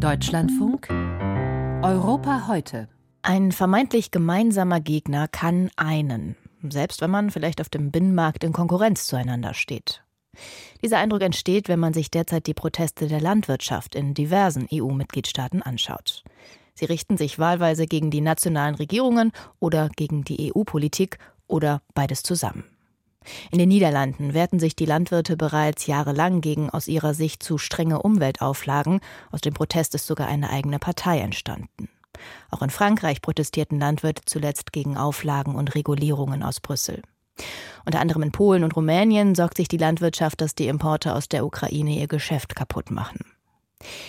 [0.00, 0.88] Deutschlandfunk
[1.82, 2.88] Europa heute.
[3.20, 9.06] Ein vermeintlich gemeinsamer Gegner kann einen, selbst wenn man vielleicht auf dem Binnenmarkt in Konkurrenz
[9.06, 10.02] zueinander steht.
[10.82, 16.24] Dieser Eindruck entsteht, wenn man sich derzeit die Proteste der Landwirtschaft in diversen EU-Mitgliedstaaten anschaut.
[16.72, 22.64] Sie richten sich wahlweise gegen die nationalen Regierungen oder gegen die EU-Politik oder beides zusammen.
[23.50, 28.02] In den Niederlanden wehrten sich die Landwirte bereits jahrelang gegen aus ihrer Sicht zu strenge
[28.02, 29.00] Umweltauflagen.
[29.30, 31.88] Aus dem Protest ist sogar eine eigene Partei entstanden.
[32.50, 37.02] Auch in Frankreich protestierten Landwirte zuletzt gegen Auflagen und Regulierungen aus Brüssel.
[37.86, 41.46] Unter anderem in Polen und Rumänien sorgt sich die Landwirtschaft, dass die Importe aus der
[41.46, 43.24] Ukraine ihr Geschäft kaputt machen.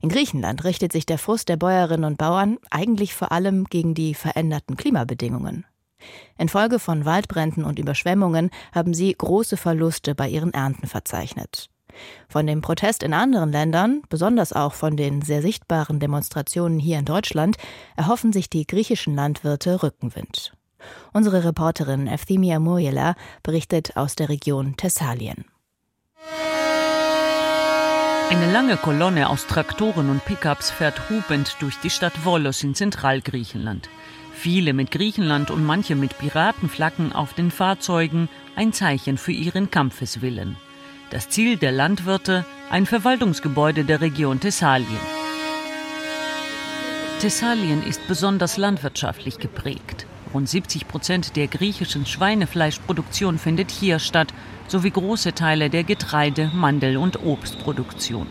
[0.00, 4.14] In Griechenland richtet sich der Frust der Bäuerinnen und Bauern eigentlich vor allem gegen die
[4.14, 5.64] veränderten Klimabedingungen.
[6.38, 11.68] Infolge von Waldbränden und Überschwemmungen haben sie große Verluste bei ihren Ernten verzeichnet.
[12.28, 17.04] Von dem Protest in anderen Ländern, besonders auch von den sehr sichtbaren Demonstrationen hier in
[17.04, 17.56] Deutschland,
[17.96, 20.52] erhoffen sich die griechischen Landwirte Rückenwind.
[21.12, 25.44] Unsere Reporterin Efthymia Muriela berichtet aus der Region Thessalien.
[28.30, 33.90] Eine lange Kolonne aus Traktoren und Pickups fährt hupend durch die Stadt Volos in Zentralgriechenland.
[34.42, 40.56] Viele mit Griechenland und manche mit Piratenflaggen auf den Fahrzeugen, ein Zeichen für ihren Kampfeswillen.
[41.10, 44.98] Das Ziel der Landwirte, ein Verwaltungsgebäude der Region Thessalien.
[47.20, 50.06] Thessalien ist besonders landwirtschaftlich geprägt.
[50.34, 54.34] Rund 70 Prozent der griechischen Schweinefleischproduktion findet hier statt,
[54.66, 58.26] sowie große Teile der Getreide-, Mandel- und Obstproduktion.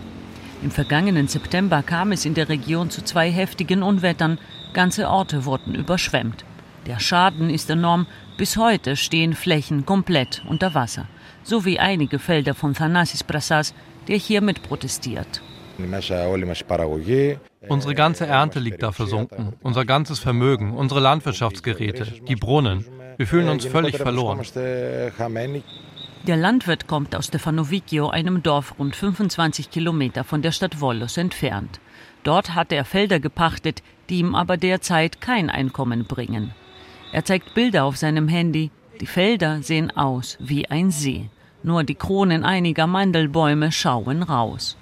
[0.61, 4.37] Im vergangenen September kam es in der Region zu zwei heftigen Unwettern.
[4.73, 6.45] Ganze Orte wurden überschwemmt.
[6.87, 8.07] Der Schaden ist enorm.
[8.37, 11.07] Bis heute stehen Flächen komplett unter Wasser.
[11.43, 13.73] So wie einige Felder von Thanasis Prassas,
[14.07, 15.41] der hier mit protestiert.
[17.67, 22.85] Unsere ganze Ernte liegt da versunken, unser ganzes Vermögen, unsere Landwirtschaftsgeräte, die Brunnen.
[23.17, 24.39] Wir fühlen uns völlig verloren.
[26.27, 31.79] Der Landwirt kommt aus Stefanovikio, einem Dorf rund 25 Kilometer von der Stadt Volos entfernt.
[32.21, 36.51] Dort hat er Felder gepachtet, die ihm aber derzeit kein Einkommen bringen.
[37.11, 38.69] Er zeigt Bilder auf seinem Handy.
[38.99, 41.31] Die Felder sehen aus wie ein See.
[41.63, 44.77] Nur die Kronen einiger Mandelbäume schauen raus.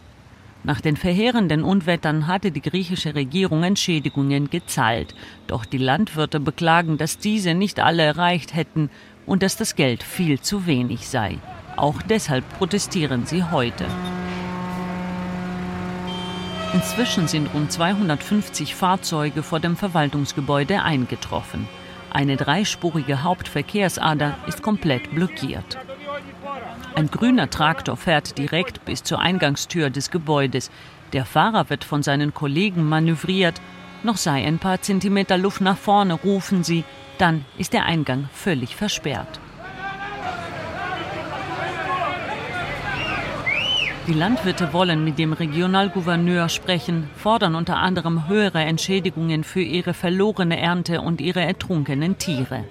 [0.66, 5.16] Nach den verheerenden Unwettern hatte die griechische Regierung Entschädigungen gezahlt.
[5.48, 8.90] Doch die Landwirte beklagen, dass diese nicht alle erreicht hätten
[9.30, 11.38] und dass das Geld viel zu wenig sei.
[11.78, 13.86] Auch deshalb protestieren sie heute.
[16.74, 21.68] Inzwischen sind rund 250 Fahrzeuge vor dem Verwaltungsgebäude eingetroffen.
[22.12, 25.78] Eine dreispurige Hauptverkehrsader ist komplett blockiert.
[26.96, 30.72] Ein grüner Traktor fährt direkt bis zur Eingangstür des Gebäudes.
[31.14, 33.62] Der Fahrer wird von seinen Kollegen manövriert.
[34.04, 36.84] Noch sei ein paar Zentimeter Luft nach vorne, rufen sie.
[37.18, 39.40] Dann ist der Eingang völlig versperrt.
[44.08, 50.60] Die Landwirte wollen mit dem Regionalgouverneur sprechen, fordern unter anderem höhere Entschädigungen für ihre verlorene
[50.60, 52.66] Ernte und ihre ertrunkenen Tiere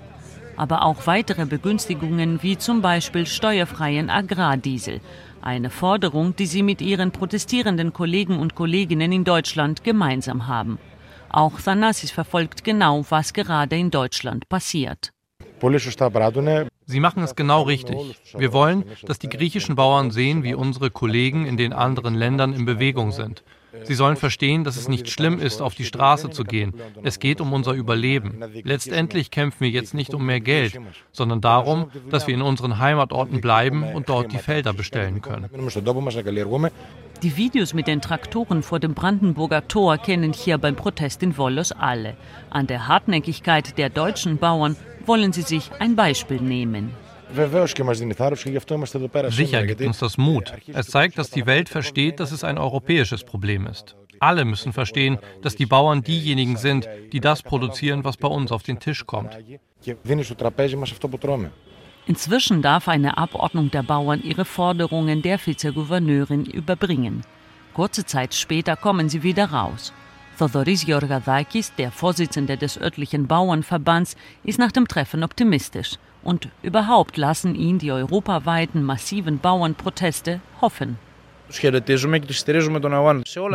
[0.58, 5.00] aber auch weitere Begünstigungen wie zum Beispiel steuerfreien Agrardiesel.
[5.40, 10.78] Eine Forderung, die sie mit ihren protestierenden Kollegen und Kolleginnen in Deutschland gemeinsam haben.
[11.30, 15.12] Auch Thanasis verfolgt genau, was gerade in Deutschland passiert.
[16.86, 17.96] Sie machen es genau richtig.
[18.36, 22.64] Wir wollen, dass die griechischen Bauern sehen, wie unsere Kollegen in den anderen Ländern in
[22.64, 23.42] Bewegung sind.
[23.84, 26.74] Sie sollen verstehen, dass es nicht schlimm ist, auf die Straße zu gehen.
[27.02, 28.42] Es geht um unser Überleben.
[28.64, 30.78] Letztendlich kämpfen wir jetzt nicht um mehr Geld,
[31.12, 35.48] sondern darum, dass wir in unseren Heimatorten bleiben und dort die Felder bestellen können.
[37.22, 41.72] Die Videos mit den Traktoren vor dem Brandenburger Tor kennen hier beim Protest in Wollos
[41.72, 42.16] alle.
[42.48, 46.94] An der Hartnäckigkeit der deutschen Bauern wollen sie sich ein Beispiel nehmen.
[49.30, 50.52] Sicher gibt uns das Mut.
[50.66, 53.96] Es zeigt, dass die Welt versteht, dass es ein europäisches Problem ist.
[54.20, 58.62] Alle müssen verstehen, dass die Bauern diejenigen sind, die das produzieren, was bei uns auf
[58.62, 59.38] den Tisch kommt.
[62.06, 67.22] Inzwischen darf eine Abordnung der Bauern ihre Forderungen der Vizegouverneurin überbringen.
[67.74, 69.92] Kurze Zeit später kommen sie wieder raus.
[70.38, 75.98] Thodoris Georgadakis, der Vorsitzende des örtlichen Bauernverbands, ist nach dem Treffen optimistisch.
[76.22, 80.98] Und überhaupt lassen ihn die europaweiten massiven Bauernproteste hoffen.
[81.50, 81.72] Wir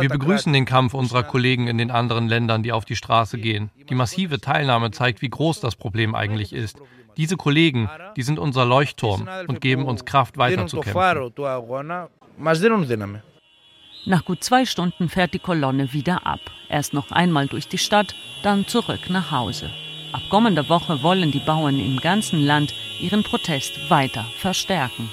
[0.08, 3.70] begrüßen den Kampf unserer Kollegen in den anderen Ländern, die auf die Straße gehen.
[3.88, 6.78] Die massive Teilnahme zeigt, wie groß das Problem eigentlich ist.
[7.16, 11.32] Diese Kollegen, die sind unser Leuchtturm und geben uns Kraft weiterzukämpfen.
[14.06, 16.40] Nach gut zwei Stunden fährt die Kolonne wieder ab.
[16.68, 19.70] Erst noch einmal durch die Stadt, dann zurück nach Hause.
[20.28, 25.08] Kommender Woche wollen die Bauern im ganzen Land ihren Protest weiter verstärken.